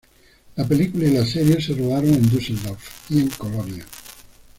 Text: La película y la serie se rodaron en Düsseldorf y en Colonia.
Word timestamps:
La 0.55 0.67
película 0.67 1.05
y 1.05 1.11
la 1.11 1.23
serie 1.23 1.61
se 1.61 1.75
rodaron 1.75 2.11
en 2.11 2.27
Düsseldorf 2.27 3.05
y 3.11 3.19
en 3.19 3.29
Colonia. 3.29 3.85